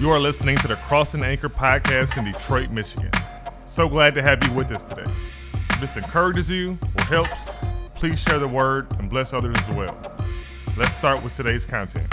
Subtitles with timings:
[0.00, 3.10] You are listening to the Cross Anchor podcast in Detroit, Michigan.
[3.66, 5.04] So glad to have you with us today.
[5.52, 7.50] If this encourages you or helps,
[7.96, 9.94] please share the word and bless others as well.
[10.78, 12.06] Let's start with today's content.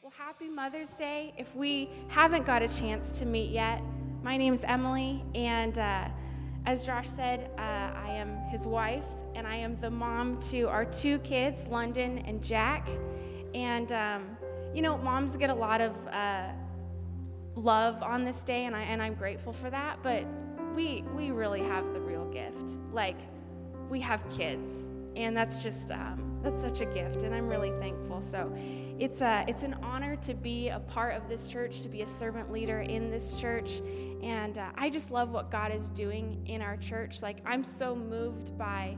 [0.00, 1.34] Well, happy Mother's Day.
[1.36, 3.82] If we haven't got a chance to meet yet,
[4.22, 6.06] my name is Emily, and uh,
[6.66, 9.02] as Josh said, uh, I am his wife,
[9.36, 12.88] and I am the mom to our two kids, London and Jack.
[13.54, 14.36] And, um,
[14.74, 16.48] you know, moms get a lot of uh,
[17.54, 20.24] love on this day, and, I, and I'm grateful for that, but
[20.74, 22.78] we, we really have the real gift.
[22.92, 23.18] Like,
[23.90, 28.22] we have kids, and that's just, um, that's such a gift, and I'm really thankful.
[28.22, 28.50] So
[28.98, 32.06] it's, a, it's an honor to be a part of this church, to be a
[32.06, 33.82] servant leader in this church,
[34.22, 37.22] and uh, I just love what God is doing in our church.
[37.22, 38.96] Like, I'm so moved by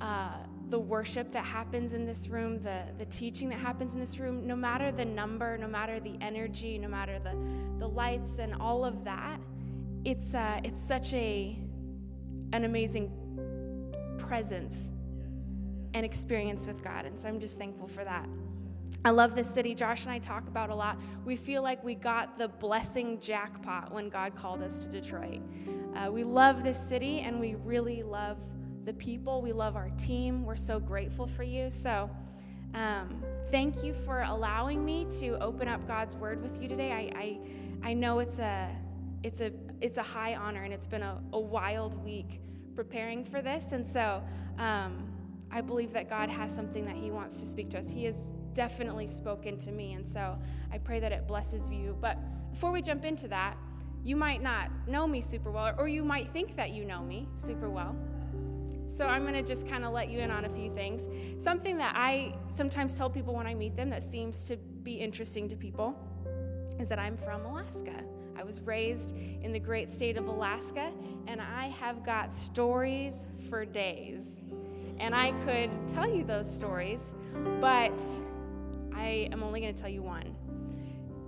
[0.00, 0.30] uh,
[0.68, 4.46] the worship that happens in this room, the, the teaching that happens in this room,
[4.46, 7.34] no matter the number, no matter the energy, no matter the,
[7.78, 9.40] the lights and all of that,
[10.04, 11.58] it's, uh, it's such a,
[12.52, 13.10] an amazing
[14.18, 14.92] presence
[15.94, 17.06] and experience with God.
[17.06, 18.28] And so I'm just thankful for that.
[19.04, 19.74] I love this city.
[19.74, 20.98] Josh and I talk about a lot.
[21.24, 25.40] We feel like we got the blessing jackpot when God called us to Detroit.
[25.94, 28.38] Uh, we love this city and we really love
[28.88, 29.42] the people.
[29.42, 30.46] We love our team.
[30.46, 31.68] We're so grateful for you.
[31.68, 32.08] So,
[32.72, 36.90] um, thank you for allowing me to open up God's word with you today.
[36.90, 38.74] I, I, I know it's a,
[39.22, 42.40] it's a, it's a high honor, and it's been a, a wild week
[42.74, 43.72] preparing for this.
[43.72, 44.22] And so,
[44.58, 45.06] um,
[45.50, 47.90] I believe that God has something that He wants to speak to us.
[47.90, 50.38] He has definitely spoken to me, and so
[50.72, 51.94] I pray that it blesses you.
[52.00, 52.16] But
[52.52, 53.58] before we jump into that,
[54.02, 57.28] you might not know me super well, or you might think that you know me
[57.36, 57.94] super well.
[58.88, 61.06] So I'm going to just kind of let you in on a few things.
[61.42, 65.48] Something that I sometimes tell people when I meet them that seems to be interesting
[65.50, 65.94] to people
[66.80, 68.02] is that I'm from Alaska.
[68.36, 70.92] I was raised in the great state of Alaska,
[71.26, 74.44] and I have got stories for days.
[74.98, 77.14] And I could tell you those stories,
[77.60, 78.00] but
[78.94, 80.34] I am only going to tell you one.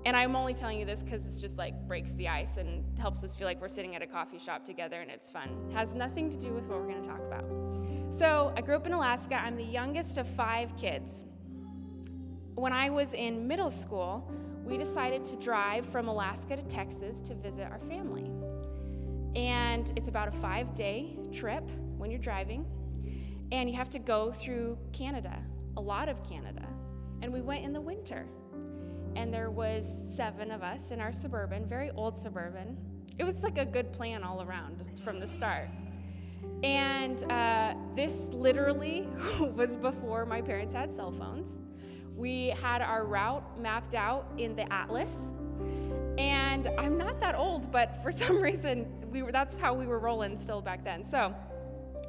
[0.07, 3.23] And I'm only telling you this because it's just like breaks the ice and helps
[3.23, 5.51] us feel like we're sitting at a coffee shop together and it's fun.
[5.69, 7.45] It has nothing to do with what we're going to talk about.
[8.13, 9.35] So, I grew up in Alaska.
[9.37, 11.25] I'm the youngest of five kids.
[12.55, 14.29] When I was in middle school,
[14.65, 18.31] we decided to drive from Alaska to Texas to visit our family.
[19.37, 21.69] And it's about a five day trip
[21.99, 22.67] when you're driving.
[23.53, 25.37] And you have to go through Canada,
[25.77, 26.67] a lot of Canada.
[27.23, 28.27] And we went in the winter
[29.17, 32.77] and there was seven of us in our suburban very old suburban.
[33.19, 35.69] It was like a good plan all around from the start.
[36.63, 39.09] And uh, this literally
[39.41, 41.61] was before my parents had cell phones.
[42.17, 45.33] We had our route mapped out in the atlas.
[46.19, 49.99] And i'm not that old but for some reason we were that's how we were
[49.99, 51.05] rolling still back then.
[51.05, 51.35] So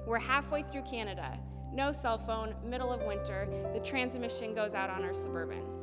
[0.05, 1.37] we're halfway through canada.
[1.73, 3.47] No cell phone middle of winter.
[3.73, 5.80] The transmission goes out on our suburban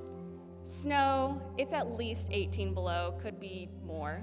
[0.68, 4.22] Snow, it's at least 18 below, could be more.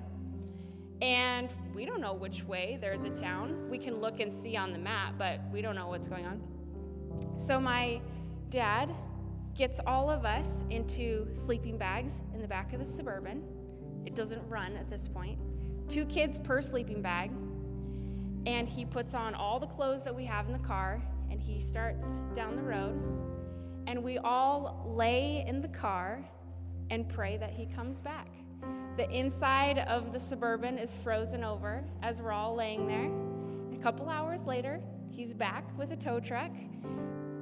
[1.01, 3.67] And we don't know which way there's a town.
[3.67, 6.39] We can look and see on the map, but we don't know what's going on.
[7.35, 7.99] So my
[8.51, 8.93] dad
[9.55, 13.43] gets all of us into sleeping bags in the back of the Suburban.
[14.05, 15.39] It doesn't run at this point.
[15.87, 17.31] Two kids per sleeping bag.
[18.45, 21.01] And he puts on all the clothes that we have in the car
[21.31, 23.01] and he starts down the road.
[23.87, 26.23] And we all lay in the car
[26.89, 28.27] and pray that he comes back.
[28.97, 33.11] The inside of the suburban is frozen over as we're all laying there.
[33.77, 36.51] A couple hours later, he's back with a tow truck,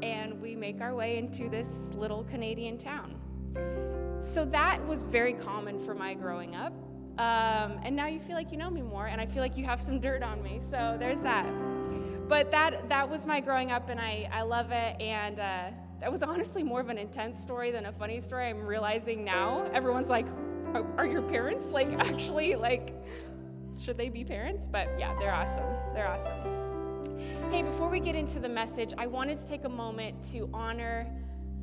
[0.02, 3.16] and we make our way into this little Canadian town.
[4.20, 6.74] So that was very common for my growing up.
[7.20, 9.66] Um, and now you feel like you know me more, and I feel like you
[9.66, 10.60] have some dirt on me.
[10.72, 11.46] So there's that.
[12.28, 15.00] But that that was my growing up, and I, I love it.
[15.00, 15.70] And uh,
[16.04, 18.50] that was honestly more of an intense story than a funny story.
[18.50, 19.72] I'm realizing now.
[19.74, 20.28] Everyone's like,
[20.74, 22.94] are, are your parents like actually like,
[23.82, 24.68] should they be parents?
[24.70, 25.64] But yeah, they're awesome.
[25.94, 27.16] They're awesome.
[27.52, 31.08] Hey, before we get into the message, I wanted to take a moment to honor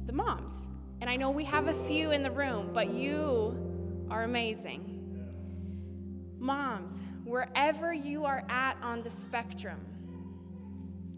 [0.07, 0.69] the moms.
[1.03, 4.87] And I know we have a few in the room, but you are amazing.
[6.39, 9.81] Moms, wherever you are at on the spectrum,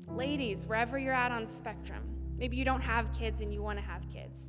[0.08, 2.11] ladies, wherever you're at on the spectrum,
[2.42, 4.48] Maybe you don't have kids and you want to have kids.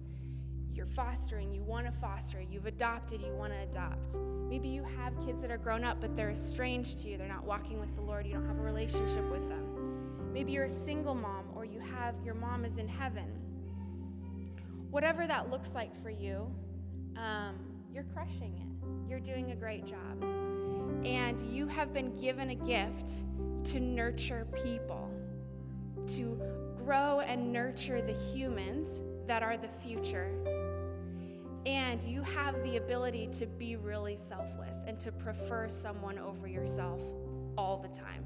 [0.74, 4.16] You're fostering, you want to foster, you've adopted, you want to adopt.
[4.50, 7.20] Maybe you have kids that are grown up, but they're estranged to you.
[7.20, 8.26] They're not walking with the Lord.
[8.26, 10.34] You don't have a relationship with them.
[10.34, 13.28] Maybe you're a single mom, or you have your mom is in heaven.
[14.90, 16.52] Whatever that looks like for you,
[17.16, 17.60] um,
[17.94, 19.08] you're crushing it.
[19.08, 20.24] You're doing a great job.
[21.06, 23.24] And you have been given a gift
[23.66, 25.12] to nurture people,
[26.08, 26.42] to
[26.84, 30.30] grow and nurture the humans that are the future.
[31.66, 37.02] And you have the ability to be really selfless and to prefer someone over yourself
[37.58, 38.26] all the time.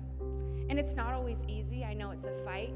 [0.70, 1.84] And it's not always easy.
[1.84, 2.74] I know it's a fight.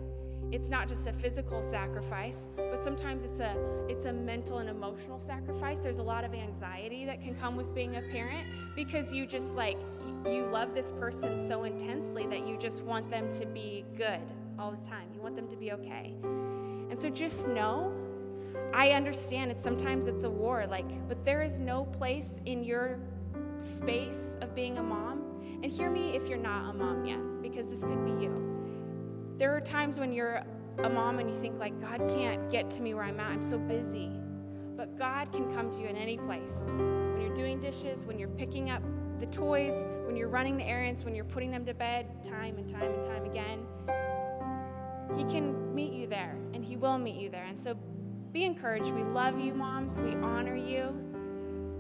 [0.51, 3.56] It's not just a physical sacrifice, but sometimes it's a
[3.88, 5.80] it's a mental and emotional sacrifice.
[5.80, 8.45] There's a lot of anxiety that can come with being a parent
[8.75, 9.78] because you just like
[10.25, 14.19] you love this person so intensely that you just want them to be good
[14.62, 15.10] all the time.
[15.13, 16.13] You want them to be okay.
[16.24, 17.92] And so just know
[18.74, 23.00] I understand it's sometimes it's a war, like, but there is no place in your
[23.58, 25.24] space of being a mom.
[25.63, 29.36] And hear me if you're not a mom yet, because this could be you.
[29.38, 30.44] There are times when you're
[30.84, 33.31] a mom and you think, like, God can't get to me where I'm at.
[33.31, 34.12] I'm so busy.
[34.78, 36.66] But God can come to you in any place.
[36.68, 38.81] When you're doing dishes, when you're picking up
[39.19, 42.68] the toys, when you're running the errands, when you're putting them to bed, time and
[42.68, 43.60] time and time again,
[45.18, 47.46] He can meet you there, and He will meet you there.
[47.46, 47.75] And so
[48.31, 48.92] be encouraged.
[48.92, 50.00] We love you, moms.
[50.00, 50.96] We honor you.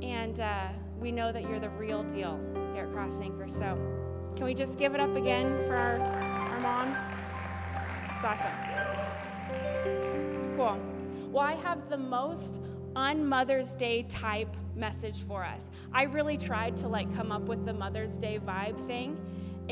[0.01, 0.67] And uh,
[0.99, 2.39] we know that you're the real deal
[2.73, 3.47] here at Cross Anchor.
[3.47, 3.77] So,
[4.35, 6.97] can we just give it up again for our, our moms?
[8.15, 8.51] It's awesome.
[10.55, 10.79] Cool.
[11.31, 12.61] Well, I have the most
[12.95, 15.69] un Mother's Day type message for us.
[15.93, 19.17] I really tried to like come up with the Mother's Day vibe thing,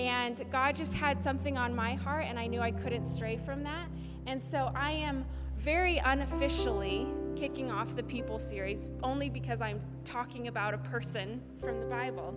[0.08, 3.64] and God just had something on my heart, and I knew I couldn't stray from
[3.64, 3.88] that.
[4.26, 5.26] And so I am
[5.58, 11.80] very unofficially kicking off the people series only because I'm talking about a person from
[11.80, 12.34] the Bible.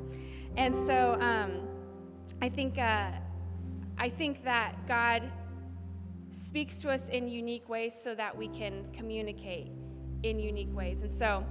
[0.57, 1.69] And so um,
[2.41, 3.11] I think uh,
[3.99, 5.23] I think that God
[6.31, 9.71] speaks to us in unique ways so that we can communicate
[10.23, 11.03] in unique ways.
[11.03, 11.45] And so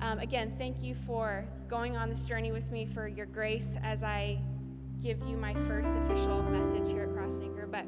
[0.00, 4.02] um, again, thank you for going on this journey with me for your grace as
[4.02, 4.38] I
[5.02, 7.66] give you my first official message here at Cross Anchor.
[7.66, 7.86] But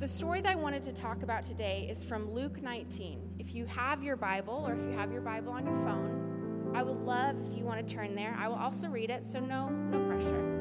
[0.00, 3.36] the story that I wanted to talk about today is from Luke 19.
[3.38, 6.82] If you have your Bible or if you have your Bible on your phone, I
[6.82, 8.36] would love if you want to turn there.
[8.38, 10.60] I will also read it, so no no pressure.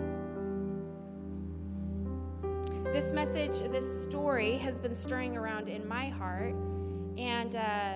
[2.93, 6.53] This message, this story has been stirring around in my heart,
[7.17, 7.95] and uh,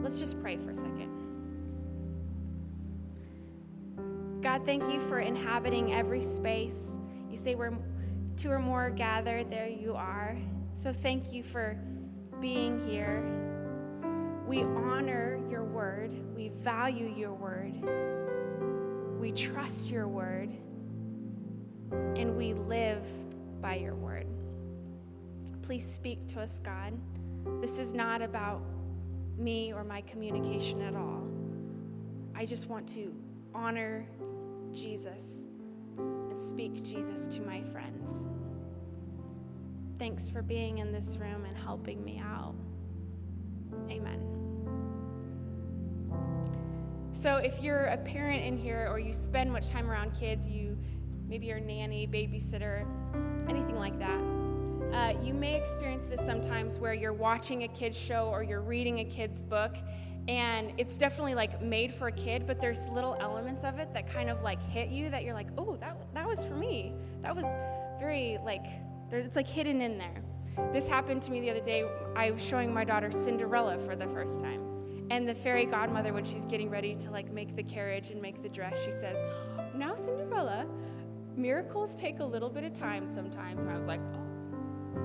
[0.00, 1.13] let's just pray for a second.
[4.44, 6.98] God, thank you for inhabiting every space.
[7.30, 7.72] You say we're
[8.36, 10.36] two or more gathered, there you are.
[10.74, 11.78] So thank you for
[12.42, 13.24] being here.
[14.46, 17.72] We honor your word, we value your word,
[19.18, 20.50] we trust your word,
[21.90, 23.06] and we live
[23.62, 24.26] by your word.
[25.62, 26.92] Please speak to us, God.
[27.62, 28.60] This is not about
[29.38, 31.22] me or my communication at all.
[32.34, 33.10] I just want to
[33.54, 34.04] honor
[34.74, 35.46] Jesus
[35.98, 38.26] and speak Jesus to my friends.
[39.98, 42.54] Thanks for being in this room and helping me out.
[43.88, 44.20] Amen.
[47.12, 50.76] So, if you're a parent in here or you spend much time around kids, you
[51.28, 52.84] maybe you're a nanny, babysitter,
[53.48, 54.20] anything like that,
[54.94, 59.00] uh, you may experience this sometimes where you're watching a kid's show or you're reading
[59.00, 59.76] a kid's book
[60.28, 64.10] and it's definitely like made for a kid but there's little elements of it that
[64.10, 66.92] kind of like hit you that you're like oh that, that was for me.
[67.22, 67.44] That was
[67.98, 68.64] very like
[69.10, 70.22] it's like hidden in there.
[70.72, 71.84] This happened to me the other day.
[72.16, 74.60] I was showing my daughter cinderella for the first time.
[75.10, 78.42] And the fairy godmother when she's getting ready to like make the carriage and make
[78.42, 79.22] the dress she says
[79.74, 80.66] now cinderella
[81.36, 83.62] miracles take a little bit of time sometimes.
[83.62, 84.23] And i was like oh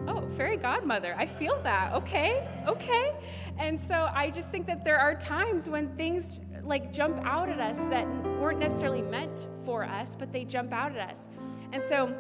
[0.08, 1.93] oh, fairy godmother, I feel that.
[1.93, 3.13] Okay, okay.
[3.58, 7.60] And so I just think that there are times when things like jump out at
[7.60, 8.08] us that
[8.39, 11.24] weren't necessarily meant for us, but they jump out at us.
[11.72, 12.15] And so,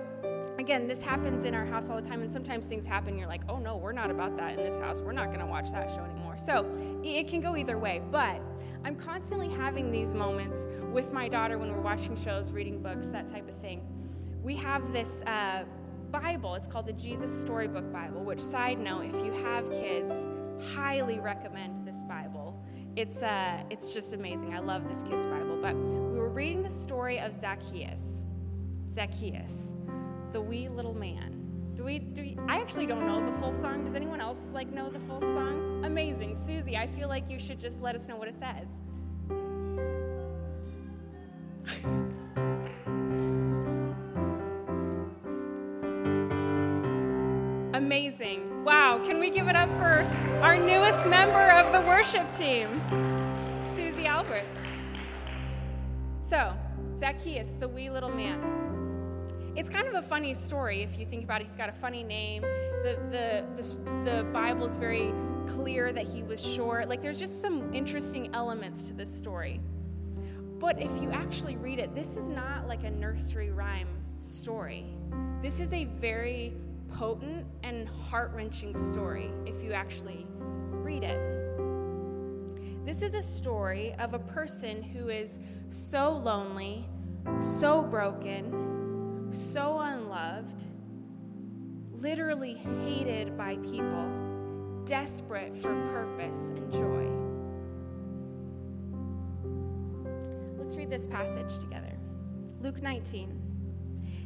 [0.57, 3.41] again, this happens in our house all the time, and sometimes things happen, you're like,
[3.47, 5.01] oh no, we're not about that in this house.
[5.01, 6.37] We're not going to watch that show anymore.
[6.37, 6.65] So
[7.03, 8.41] it can go either way, but
[8.83, 13.27] I'm constantly having these moments with my daughter when we're watching shows, reading books, that
[13.27, 13.81] type of thing.
[14.43, 15.21] We have this.
[15.21, 15.63] Uh,
[16.11, 16.55] Bible.
[16.55, 20.13] It's called the Jesus Storybook Bible, which, side note, if you have kids,
[20.73, 22.61] highly recommend this Bible.
[22.95, 24.53] It's, uh, it's just amazing.
[24.53, 25.59] I love this kid's Bible.
[25.61, 28.21] But we were reading the story of Zacchaeus.
[28.89, 29.73] Zacchaeus,
[30.33, 31.35] the wee little man.
[31.75, 33.85] Do we, do we, I actually don't know the full song.
[33.85, 35.85] Does anyone else like know the full song?
[35.85, 36.35] Amazing.
[36.35, 38.67] Susie, I feel like you should just let us know what it says.
[49.05, 50.05] Can we give it up for
[50.41, 52.69] our newest member of the worship team,
[53.75, 54.59] Susie Alberts?
[56.21, 56.53] So,
[56.97, 58.41] Zacchaeus, the wee little man.
[59.55, 61.47] It's kind of a funny story if you think about it.
[61.47, 62.41] He's got a funny name.
[62.41, 65.11] The, the, the, the Bible is very
[65.47, 66.87] clear that he was short.
[66.87, 69.59] Like, there's just some interesting elements to this story.
[70.59, 73.87] But if you actually read it, this is not like a nursery rhyme
[74.21, 74.85] story.
[75.41, 76.53] This is a very
[76.97, 81.19] potent and heart wrenching story if you actually read it.
[82.85, 85.37] This is a story of a person who is
[85.69, 86.87] so lonely,
[87.39, 90.63] so broken, so unloved,
[91.93, 92.55] literally
[92.85, 97.07] hated by people, desperate for purpose and joy.
[100.57, 101.97] Let's read this passage together.
[102.61, 103.48] Luke 19.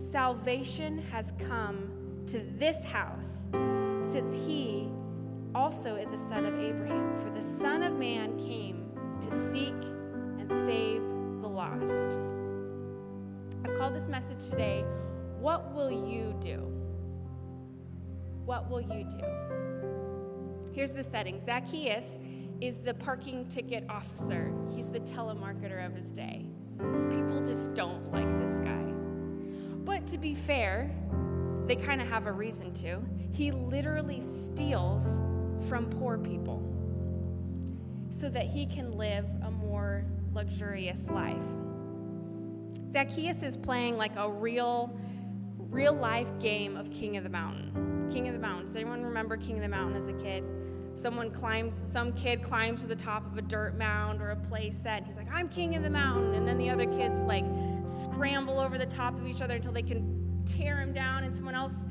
[0.00, 3.46] salvation has come to this house,
[4.02, 4.88] since he
[5.54, 7.16] also is a son of Abraham.
[7.18, 8.90] For the Son of Man came
[9.20, 9.74] to seek
[10.38, 11.02] and save
[11.42, 12.18] the lost.
[13.64, 14.84] I've called this message today,
[15.38, 16.66] What Will You Do?
[18.46, 20.72] What will you do?
[20.72, 22.18] Here's the setting Zacchaeus
[22.60, 26.46] is the parking ticket officer, he's the telemarketer of his day.
[26.78, 28.99] People just don't like this guy.
[29.90, 30.88] But to be fair,
[31.66, 33.02] they kind of have a reason to.
[33.32, 35.20] He literally steals
[35.68, 36.62] from poor people
[38.08, 41.42] so that he can live a more luxurious life.
[42.92, 44.96] Zacchaeus is playing like a real,
[45.58, 48.08] real life game of King of the Mountain.
[48.12, 48.66] King of the Mountain.
[48.66, 50.44] Does anyone remember King of the Mountain as a kid?
[50.94, 54.70] Someone climbs, some kid climbs to the top of a dirt mound or a play
[54.70, 54.98] set.
[54.98, 56.34] And he's like, I'm king of the mountain.
[56.34, 57.44] And then the other kids like
[57.90, 61.54] scramble over the top of each other until they can tear him down, and someone
[61.54, 61.84] else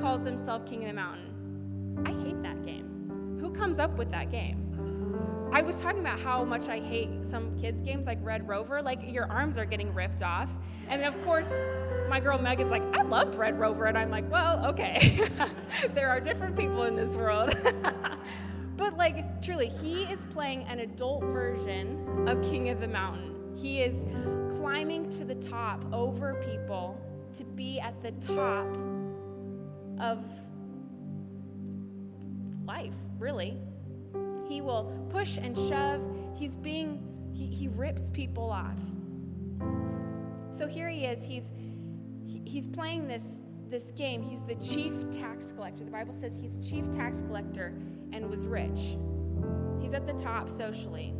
[0.00, 2.02] calls himself king of the mountain.
[2.04, 3.38] I hate that game.
[3.40, 4.60] Who comes up with that game?
[5.52, 8.82] I was talking about how much I hate some kids' games like Red Rover.
[8.82, 10.52] Like, your arms are getting ripped off.
[10.88, 11.52] And then, of course,
[12.08, 13.84] my girl Megan's like, I loved Red Rover.
[13.84, 15.20] And I'm like, well, okay.
[15.94, 17.54] there are different people in this world.
[18.76, 23.33] but, like, truly, he is playing an adult version of King of the Mountain.
[23.56, 24.04] He is
[24.58, 27.00] climbing to the top over people
[27.34, 28.66] to be at the top
[29.98, 30.24] of
[32.64, 33.58] life, really.
[34.48, 36.02] He will push and shove.
[36.34, 38.78] He's being, he, he rips people off.
[40.50, 41.24] So here he is.
[41.24, 41.50] He's,
[42.26, 44.22] he, he's playing this, this game.
[44.22, 45.84] He's the chief tax collector.
[45.84, 47.74] The Bible says he's chief tax collector
[48.12, 48.96] and was rich.
[49.80, 51.14] He's at the top socially.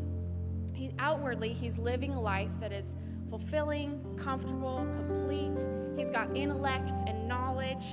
[0.74, 2.94] He, outwardly, he's living a life that is
[3.30, 5.58] fulfilling, comfortable, complete.
[5.96, 7.84] He's got intellect and knowledge.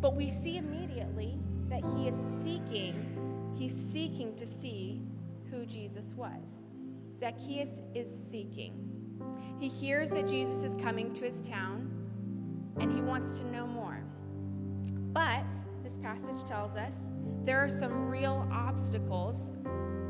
[0.00, 1.38] But we see immediately
[1.68, 3.10] that he is seeking
[3.60, 5.02] He's seeking to see
[5.50, 6.62] who Jesus was.
[7.18, 8.72] Zacchaeus is seeking.
[9.58, 11.90] He hears that Jesus is coming to his town
[12.78, 14.02] and he wants to know more.
[15.12, 15.44] But
[15.82, 17.10] this passage tells us
[17.44, 19.52] there are some real obstacles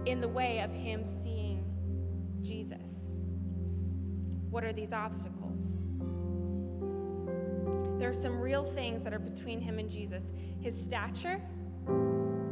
[0.06, 1.64] in the way of him seeing
[2.42, 3.06] Jesus.
[4.50, 5.74] What are these obstacles?
[7.98, 11.40] There are some real things that are between him and Jesus his stature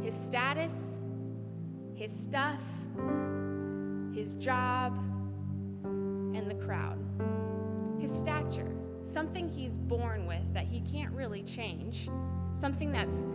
[0.01, 1.01] his status,
[1.93, 2.63] his stuff,
[4.11, 4.97] his job,
[5.83, 6.97] and the crowd.
[7.99, 8.71] His stature,
[9.03, 12.09] something he's born with that he can't really change,
[12.53, 13.25] something that's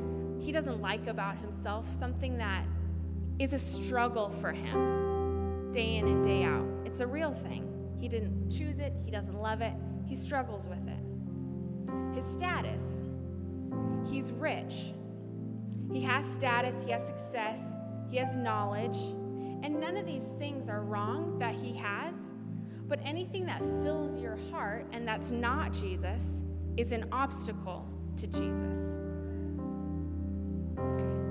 [0.40, 2.64] he doesn't like about himself, something that
[3.38, 6.66] is a struggle for him day in and day out.
[6.84, 7.68] It's a real thing.
[7.98, 9.72] He didn't choose it, he doesn't love it,
[10.06, 12.14] he struggles with it.
[12.14, 13.02] His status,
[14.08, 14.92] he's rich.
[15.92, 17.74] He has status, he has success,
[18.10, 18.96] he has knowledge,
[19.62, 22.32] and none of these things are wrong that he has.
[22.86, 26.42] But anything that fills your heart and that's not Jesus
[26.76, 28.98] is an obstacle to Jesus.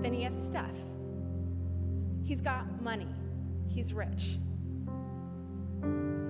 [0.01, 0.77] Then he has stuff.
[2.23, 3.07] He's got money.
[3.67, 4.39] He's rich.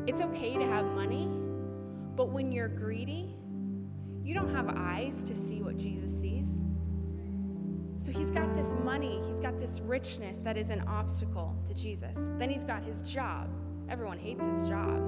[0.08, 1.30] It's okay to have money,
[2.16, 3.36] but when you're greedy,
[4.24, 6.62] you don't have eyes to see what Jesus sees.
[7.98, 12.18] So he's got this money, he's got this richness that is an obstacle to Jesus.
[12.38, 13.50] Then he's got his job.
[13.90, 15.02] Everyone hates his job.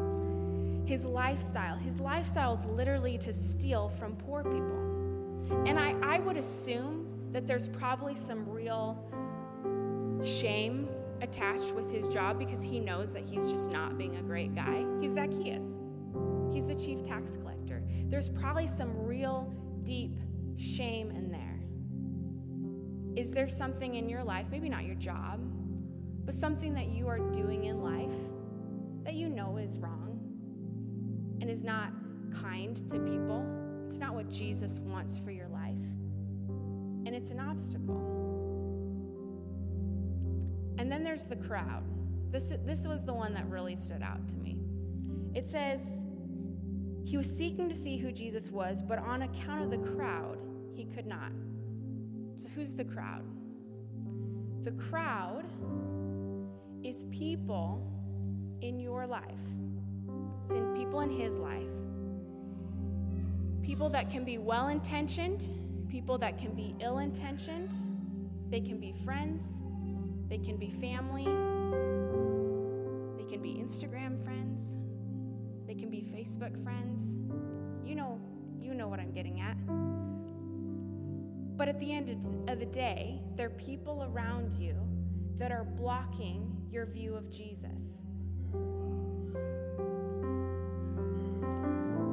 [0.88, 1.76] His lifestyle.
[1.78, 5.64] His lifestyle is literally to steal from poor people.
[5.66, 9.04] And I, I would assume that there's probably some real
[10.26, 10.90] shame
[11.22, 14.86] attached with his job because he knows that he's just not being a great guy.
[15.00, 15.80] He's Zacchaeus,
[16.52, 17.82] he's the chief tax collector.
[18.08, 19.54] There's probably some real
[19.84, 20.18] deep
[20.58, 21.42] shame in there.
[23.16, 25.40] Is there something in your life, maybe not your job,
[26.26, 28.16] but something that you are doing in life
[29.04, 30.20] that you know is wrong
[31.40, 31.92] and is not
[32.42, 33.46] kind to people?
[33.88, 35.78] It's not what Jesus wants for your life,
[37.06, 38.15] and it's an obstacle.
[40.78, 41.84] And then there's the crowd.
[42.32, 44.58] This, this was the one that really stood out to me.
[45.34, 46.02] It says,
[47.04, 50.38] He was seeking to see who Jesus was, but on account of the crowd,
[50.74, 51.32] he could not.
[52.38, 53.24] So, who's the crowd?
[54.64, 55.46] The crowd
[56.84, 57.82] is people
[58.62, 59.24] in your life,
[60.46, 61.64] it's in people in his life.
[63.62, 65.48] People that can be well intentioned,
[65.90, 67.74] people that can be ill intentioned,
[68.50, 69.48] they can be friends,
[70.30, 71.26] they can be family,
[73.18, 74.78] they can be Instagram friends,
[75.68, 77.04] they can be Facebook friends.
[77.86, 78.20] You know,
[78.60, 79.58] you know what I'm getting at.
[81.58, 82.10] But at the end
[82.50, 84.76] of the day, there are people around you
[85.38, 88.02] that are blocking your view of Jesus.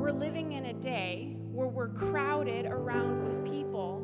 [0.00, 3.98] We're living in a day where we're crowded around with people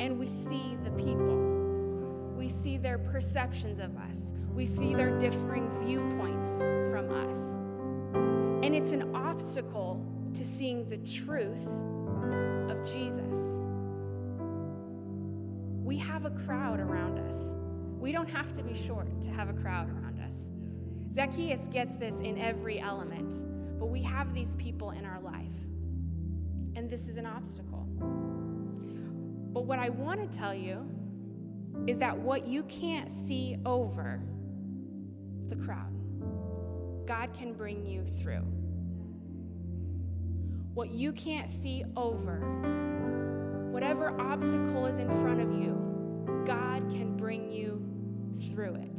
[0.00, 0.59] and we see
[2.90, 4.32] their perceptions of us.
[4.52, 6.58] We see their differing viewpoints
[6.90, 7.54] from us.
[8.64, 11.64] And it's an obstacle to seeing the truth
[12.68, 13.60] of Jesus
[15.84, 17.54] we have a crowd around us.
[17.98, 20.48] We don't have to be short to have a crowd around us.
[21.12, 23.34] Zacchaeus gets this in every element,
[23.78, 25.56] but we have these people in our life.
[26.76, 27.88] And this is an obstacle.
[29.52, 30.88] But what I want to tell you
[31.86, 34.20] is that what you can't see over
[35.48, 35.92] the crowd,
[37.06, 38.44] God can bring you through.
[40.74, 42.80] What you can't see over
[43.70, 47.80] Whatever obstacle is in front of you, God can bring you
[48.50, 48.96] through it.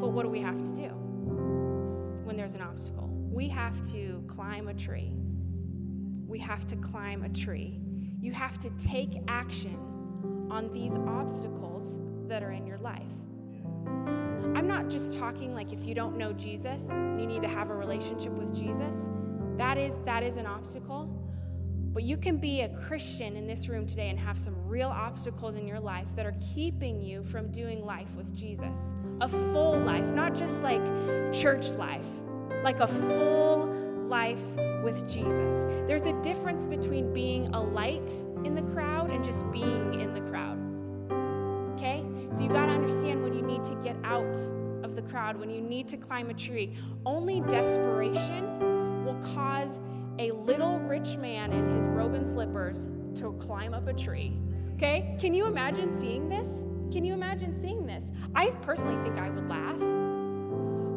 [0.00, 0.88] But what do we have to do
[2.24, 3.08] when there's an obstacle?
[3.10, 5.14] We have to climb a tree.
[6.26, 7.80] We have to climb a tree.
[8.20, 9.78] You have to take action
[10.50, 13.02] on these obstacles that are in your life.
[14.54, 17.74] I'm not just talking like if you don't know Jesus, you need to have a
[17.74, 19.10] relationship with Jesus.
[19.56, 21.08] That is that is an obstacle.
[21.92, 25.56] But you can be a Christian in this room today and have some real obstacles
[25.56, 28.94] in your life that are keeping you from doing life with Jesus.
[29.20, 30.82] A full life, not just like
[31.32, 32.06] church life,
[32.62, 33.66] like a full
[34.06, 34.44] life
[34.82, 35.64] with Jesus.
[35.86, 38.10] There's a difference between being a light
[38.44, 40.58] in the crowd and just being in the crowd.
[41.74, 42.04] Okay?
[42.30, 44.36] So you got to understand when you need to get out
[44.82, 46.76] of the crowd, when you need to climb a tree.
[47.06, 49.80] Only desperation will cause
[50.18, 54.36] a little rich man in his robe and slippers to climb up a tree.
[54.74, 55.16] Okay?
[55.20, 56.64] Can you imagine seeing this?
[56.92, 58.10] Can you imagine seeing this?
[58.34, 59.78] I personally think I would laugh.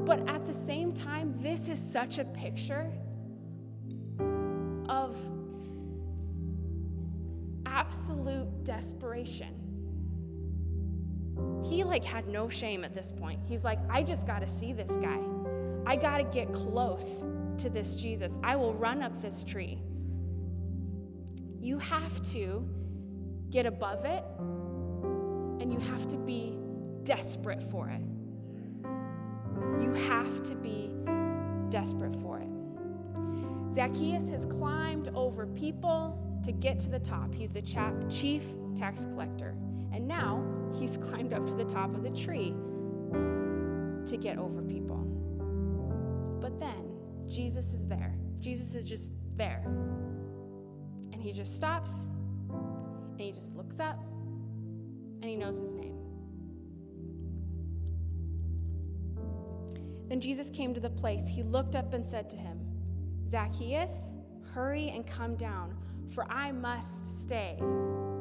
[0.05, 2.91] But at the same time, this is such a picture
[7.91, 9.53] absolute desperation.
[11.65, 13.41] He like had no shame at this point.
[13.45, 15.19] He's like, I just got to see this guy.
[15.85, 17.25] I got to get close
[17.57, 18.37] to this Jesus.
[18.43, 19.81] I will run up this tree.
[21.59, 22.65] You have to
[23.49, 26.57] get above it and you have to be
[27.03, 28.01] desperate for it.
[29.83, 30.91] You have to be
[31.69, 32.47] desperate for it.
[33.73, 37.33] Zacchaeus has climbed over people to get to the top.
[37.33, 38.43] He's the cha- chief
[38.75, 39.55] tax collector.
[39.93, 42.53] And now he's climbed up to the top of the tree
[44.05, 44.97] to get over people.
[46.41, 46.91] But then
[47.27, 48.15] Jesus is there.
[48.39, 49.61] Jesus is just there.
[51.11, 52.07] And he just stops
[52.49, 54.03] and he just looks up
[55.21, 55.97] and he knows his name.
[60.11, 61.25] Then Jesus came to the place.
[61.25, 62.59] He looked up and said to him,
[63.29, 64.11] Zacchaeus,
[64.53, 65.73] hurry and come down,
[66.13, 67.57] for I must stay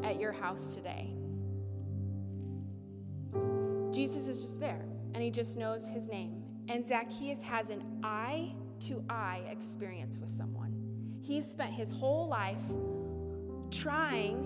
[0.04, 1.12] at your house today.
[3.92, 6.42] Jesus is just there, and he just knows his name.
[6.68, 10.74] And Zacchaeus has an eye to eye experience with someone.
[11.20, 12.62] He's spent his whole life
[13.70, 14.44] trying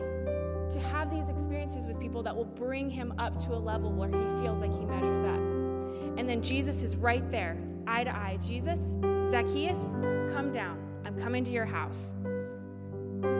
[0.70, 4.08] to have these experiences with people that will bring him up to a level where
[4.08, 6.18] he feels like he measures up.
[6.18, 8.38] And then Jesus is right there, eye to eye.
[8.46, 8.96] Jesus,
[9.28, 9.90] Zacchaeus,
[10.32, 10.78] come down.
[11.04, 12.14] I'm coming to your house.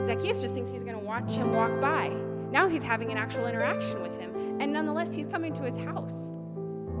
[0.05, 2.09] Zacchaeus just thinks he's going to watch him walk by.
[2.51, 4.59] Now he's having an actual interaction with him.
[4.59, 6.31] And nonetheless, he's coming to his house.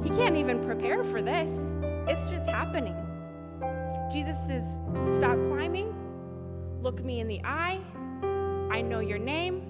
[0.03, 1.71] He can't even prepare for this,
[2.07, 2.95] it's just happening.
[4.11, 4.77] Jesus says,
[5.15, 5.95] Stop climbing,
[6.81, 7.79] look me in the eye.
[8.71, 9.61] I know your name,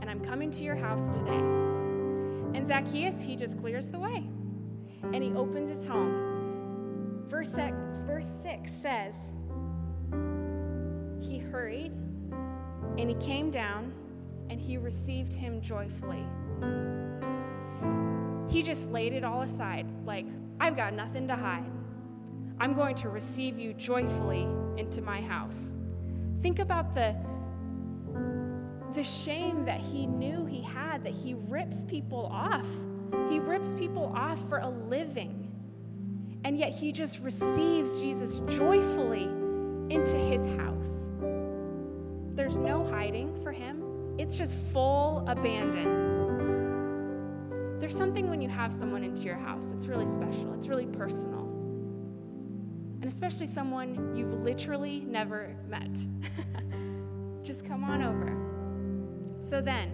[0.00, 1.38] and I'm coming to your house today.
[2.54, 4.28] And Zacchaeus, he just clears the way
[5.12, 7.24] and he opens his home.
[7.28, 7.54] Verse,
[8.06, 9.32] verse 6 says,
[11.20, 11.92] He hurried
[12.98, 13.92] and he came down
[14.48, 16.24] and he received him joyfully.
[18.48, 20.26] He just laid it all aside, like,
[20.58, 21.70] I've got nothing to hide.
[22.58, 25.74] I'm going to receive you joyfully into my house.
[26.42, 27.14] Think about the,
[28.92, 32.66] the shame that he knew he had, that he rips people off.
[33.30, 35.46] He rips people off for a living.
[36.44, 39.24] And yet he just receives Jesus joyfully
[39.90, 41.09] into his house.
[42.34, 43.82] There's no hiding for him,
[44.18, 46.18] it's just full abandon.
[47.80, 51.46] There's something when you have someone into your house, it's really special, it's really personal.
[53.00, 55.98] And especially someone you've literally never met.
[57.42, 58.36] just come on over.
[59.40, 59.90] So then,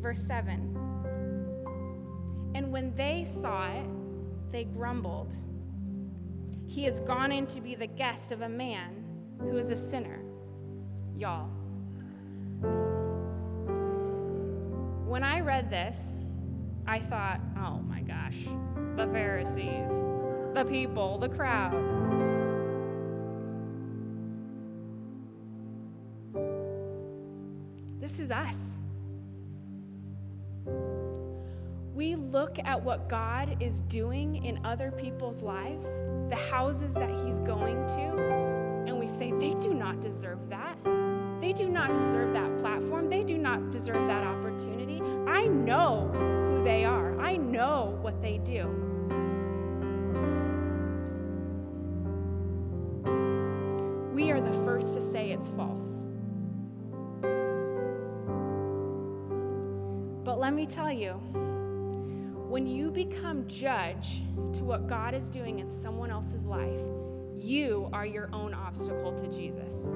[0.00, 0.76] verse 7
[2.54, 3.86] And when they saw it,
[4.52, 5.34] they grumbled.
[6.66, 9.04] He has gone in to be the guest of a man
[9.40, 10.23] who is a sinner.
[11.16, 11.48] Y'all.
[15.06, 16.14] When I read this,
[16.86, 18.36] I thought, oh my gosh,
[18.96, 19.90] the Pharisees,
[20.54, 21.72] the people, the crowd.
[28.00, 28.76] This is us.
[31.94, 35.88] We look at what God is doing in other people's lives,
[36.28, 40.76] the houses that He's going to, and we say, they do not deserve that.
[41.40, 43.08] They do not deserve that platform.
[43.08, 45.00] They do not deserve that opportunity.
[45.26, 48.68] I know who they are, I know what they do.
[54.14, 56.00] We are the first to say it's false.
[60.24, 61.12] But let me tell you,
[62.48, 64.22] when you become judge
[64.54, 66.80] to what God is doing in someone else's life,
[67.36, 69.90] you are your own obstacle to Jesus.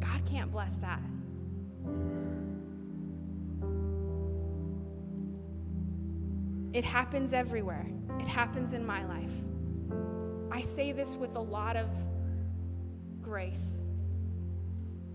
[0.00, 1.00] God can't bless that.
[6.74, 7.86] It happens everywhere.
[8.18, 9.32] It happens in my life.
[10.50, 11.88] I say this with a lot of
[13.22, 13.80] grace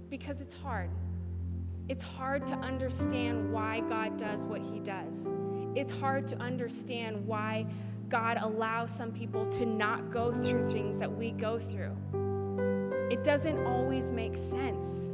[0.10, 0.90] because it's hard.
[1.90, 5.28] It's hard to understand why God does what He does.
[5.76, 7.66] It's hard to understand why
[8.10, 11.96] God allows some people to not go through things that we go through.
[13.12, 15.12] It doesn't always make sense,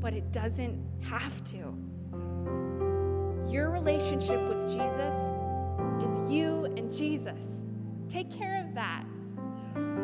[0.00, 1.74] but it doesn't have to.
[3.50, 5.14] Your relationship with Jesus
[6.02, 7.62] is you and Jesus.
[8.08, 9.04] Take care of that.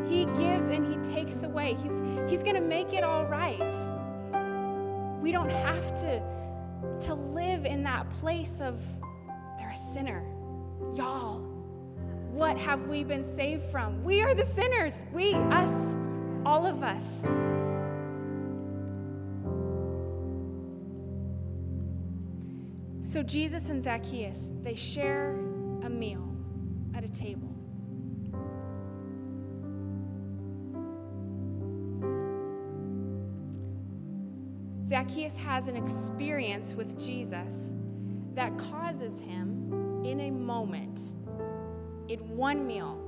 [0.07, 1.77] He gives and He takes away.
[1.83, 3.75] He's, he's going to make it all right.
[5.21, 6.23] We don't have to,
[7.01, 8.83] to live in that place of,
[9.59, 10.25] they're a sinner.
[10.95, 11.39] Y'all,
[12.31, 14.03] what have we been saved from?
[14.03, 15.05] We are the sinners.
[15.13, 15.97] We, us,
[16.47, 17.27] all of us.
[23.03, 25.33] So Jesus and Zacchaeus, they share
[25.83, 26.27] a meal
[26.95, 27.52] at a table.
[34.93, 37.73] Zacchaeus has an experience with Jesus
[38.35, 41.15] that causes him, in a moment,
[42.09, 42.99] in one meal,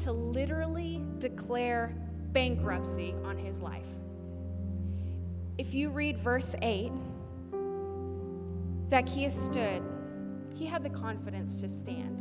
[0.00, 1.96] to literally declare
[2.32, 3.88] bankruptcy on his life.
[5.56, 6.92] If you read verse 8,
[8.86, 9.82] Zacchaeus stood.
[10.54, 12.20] He had the confidence to stand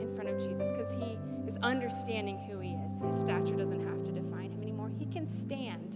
[0.00, 3.02] in front of Jesus because he is understanding who he is.
[3.02, 4.90] His stature doesn't have to define him anymore.
[4.98, 5.87] He can stand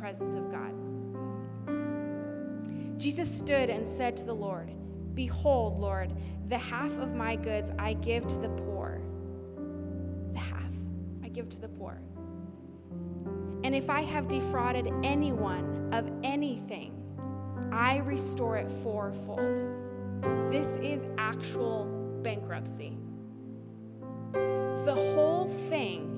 [0.00, 0.74] presence of God.
[2.98, 4.72] Jesus stood and said to the Lord,
[5.14, 6.12] Behold, Lord,
[6.48, 9.00] the half of my goods I give to the poor.
[10.32, 10.72] The half
[11.22, 12.00] I give to the poor.
[13.62, 16.96] And if I have defrauded anyone of anything,
[17.70, 19.58] I restore it fourfold.
[20.50, 21.84] This is actual
[22.22, 22.96] bankruptcy.
[24.32, 26.16] The whole thing,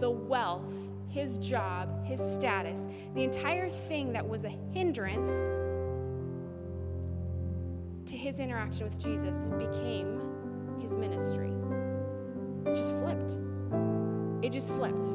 [0.00, 0.72] the wealth,
[1.14, 5.28] his job, his status, the entire thing that was a hindrance
[8.04, 10.20] to his interaction with Jesus became
[10.80, 11.52] his ministry.
[12.66, 13.38] It just flipped.
[14.44, 15.06] It just flipped.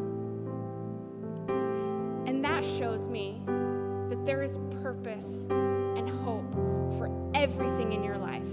[2.30, 6.54] And that shows me that there is purpose and hope
[6.98, 8.48] for everything in your life.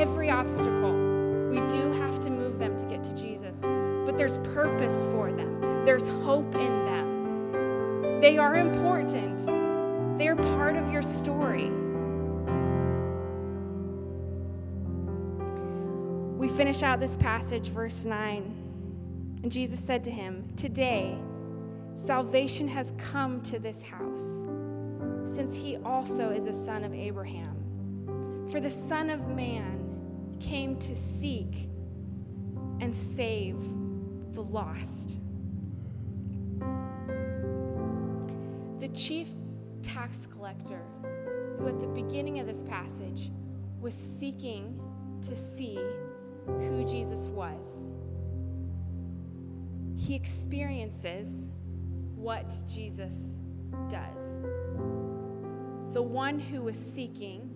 [0.00, 0.92] Every obstacle,
[1.50, 2.97] we do have to move them to get
[4.18, 8.20] there's purpose for them, there's hope in them.
[8.20, 9.38] They are important,
[10.18, 11.70] they are part of your story.
[16.36, 19.40] We finish out this passage, verse 9.
[19.44, 21.16] And Jesus said to him, Today,
[21.94, 24.44] salvation has come to this house,
[25.24, 28.46] since he also is a son of Abraham.
[28.50, 31.68] For the Son of Man came to seek
[32.80, 33.56] and save
[34.32, 35.18] the lost.
[38.80, 39.28] The chief
[39.82, 40.82] tax collector,
[41.58, 43.30] who at the beginning of this passage
[43.80, 44.80] was seeking
[45.26, 45.78] to see
[46.46, 47.86] who Jesus was,
[49.96, 51.48] he experiences
[52.14, 53.38] what Jesus
[53.88, 54.38] does.
[55.92, 57.50] The one who was seeking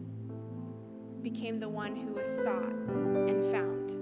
[1.22, 4.01] became the one who was sought and found.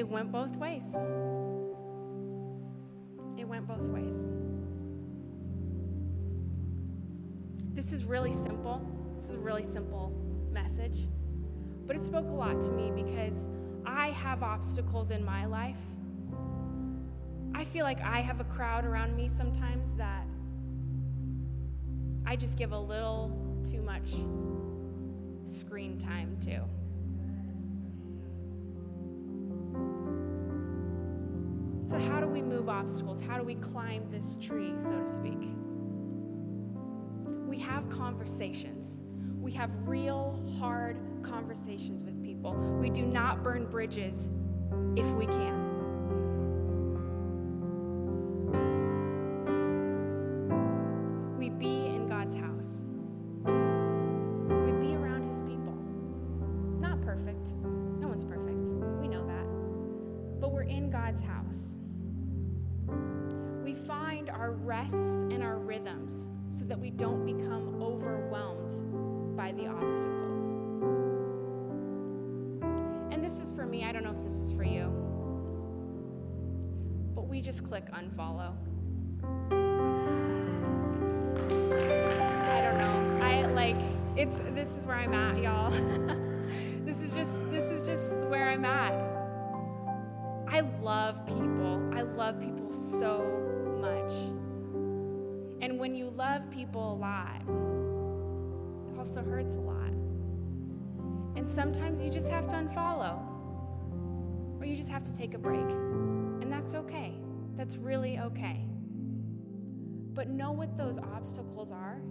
[0.00, 0.94] It went both ways.
[3.36, 4.16] It went both ways.
[7.74, 8.80] This is really simple.
[9.16, 10.14] This is a really simple
[10.50, 11.06] message.
[11.86, 13.44] But it spoke a lot to me because
[13.84, 15.82] I have obstacles in my life.
[17.54, 20.24] I feel like I have a crowd around me sometimes that
[22.24, 24.14] I just give a little too much
[25.44, 26.79] screen time to.
[31.90, 33.20] So, how do we move obstacles?
[33.20, 35.40] How do we climb this tree, so to speak?
[37.48, 39.00] We have conversations.
[39.40, 42.52] We have real, hard conversations with people.
[42.80, 44.30] We do not burn bridges
[44.94, 45.59] if we can.
[84.20, 85.70] It's this is where I'm at, y'all.
[86.84, 88.92] this is just this is just where I'm at.
[90.46, 91.90] I love people.
[91.94, 93.24] I love people so
[93.80, 94.12] much.
[95.62, 97.40] And when you love people a lot,
[98.92, 99.92] it also hurts a lot.
[101.36, 103.22] And sometimes you just have to unfollow,
[104.60, 105.60] or you just have to take a break.
[105.60, 107.14] And that's okay.
[107.56, 108.66] That's really okay.
[110.12, 112.02] But know what those obstacles are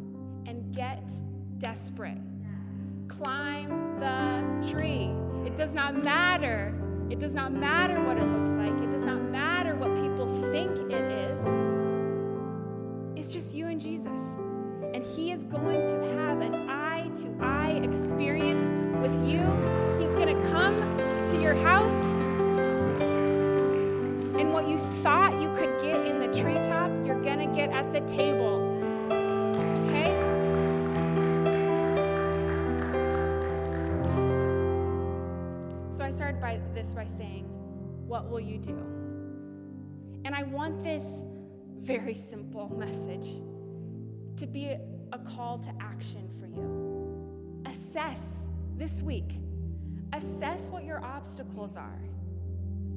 [0.47, 1.11] and get
[1.59, 2.17] desperate.
[3.07, 5.11] Climb the tree.
[5.45, 6.73] It does not matter.
[7.09, 8.71] It does not matter what it looks like.
[8.83, 11.39] It does not matter what people think it is.
[13.15, 14.39] It's just you and Jesus.
[14.93, 18.63] And He is going to have an eye to eye experience
[19.01, 19.39] with you.
[19.99, 20.75] He's going to come
[21.27, 21.91] to your house.
[24.39, 27.91] And what you thought you could get in the treetop, you're going to get at
[27.91, 28.68] the table.
[36.33, 37.45] By this by saying,
[38.07, 38.77] What will you do?
[40.25, 41.25] And I want this
[41.81, 43.27] very simple message
[44.37, 44.75] to be
[45.11, 47.61] a call to action for you.
[47.65, 49.39] Assess this week,
[50.13, 52.01] assess what your obstacles are,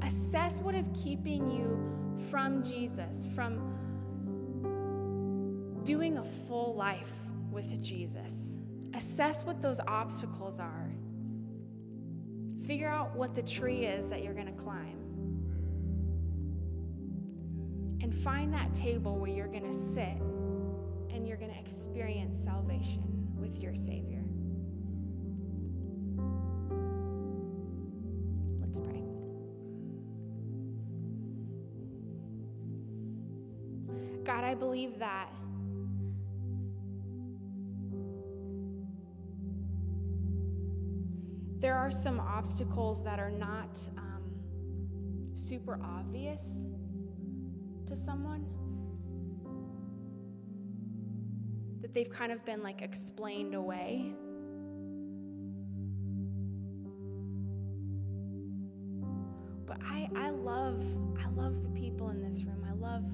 [0.03, 1.79] assess what is keeping you
[2.31, 3.73] from Jesus, from
[5.85, 7.13] doing a full life
[7.51, 8.57] with Jesus.
[8.95, 10.82] Assess what those obstacles are.
[12.67, 14.99] Figure out what the tree is that you're going to climb.
[18.01, 20.17] And find that table where you're going to sit
[21.11, 24.23] and you're going to experience salvation with your Savior.
[28.61, 29.03] Let's pray.
[34.25, 35.31] God, I believe that
[41.63, 44.25] there are some obstacles that are not um,
[45.33, 46.67] super obvious
[47.87, 48.45] to someone.
[51.81, 54.13] That they've kind of been like explained away.
[59.65, 60.83] But I, I love,
[61.25, 62.67] I love the people in this room.
[62.69, 63.05] I love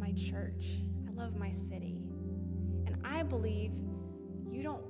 [0.00, 0.80] my church.
[1.08, 2.00] I love my city.
[2.86, 3.70] And I believe
[4.50, 4.82] you don't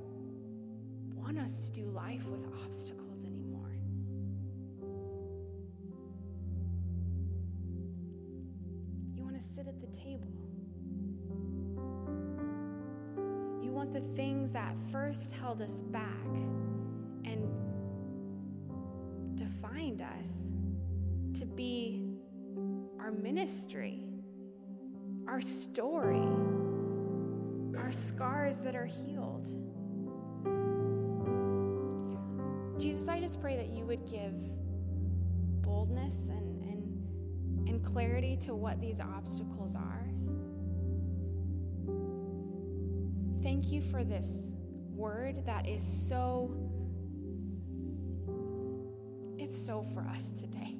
[1.24, 3.72] want us to do life with obstacles anymore.
[9.14, 10.28] You want to sit at the table.
[13.62, 16.26] You want the things that first held us back
[17.24, 17.48] and
[19.34, 20.52] defined us
[21.38, 22.04] to be
[23.00, 24.04] our ministry,
[25.26, 26.28] our story,
[27.78, 29.48] our scars that are healed.
[33.24, 34.34] Just pray that you would give
[35.62, 40.06] boldness and, and, and clarity to what these obstacles are.
[43.42, 44.52] Thank you for this
[44.90, 46.54] word that is so,
[49.38, 50.76] it's so for us today.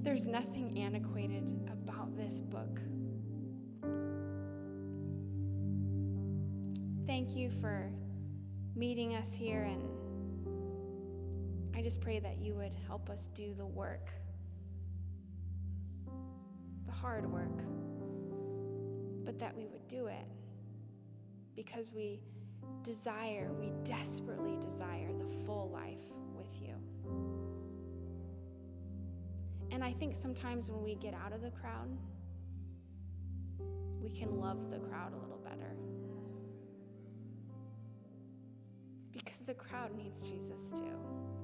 [0.00, 2.80] There's nothing antiquated about this book.
[7.06, 7.92] Thank you for
[8.74, 9.97] meeting us here and
[11.78, 14.10] I just pray that you would help us do the work,
[16.86, 17.56] the hard work,
[19.24, 20.26] but that we would do it
[21.54, 22.18] because we
[22.82, 26.00] desire, we desperately desire the full life
[26.36, 26.74] with you.
[29.70, 31.96] And I think sometimes when we get out of the crowd,
[34.02, 35.76] we can love the crowd a little better.
[39.12, 41.37] Because the crowd needs Jesus too.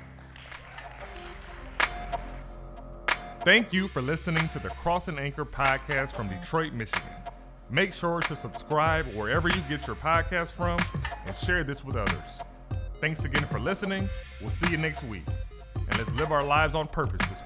[3.43, 7.03] Thank you for listening to the Cross and Anchor podcast from Detroit, Michigan.
[7.71, 10.81] Make sure to subscribe wherever you get your podcast from
[11.27, 12.41] and share this with others.
[13.01, 14.09] Thanks again for listening.
[14.41, 15.27] We'll see you next week.
[15.77, 17.38] And let's live our lives on purpose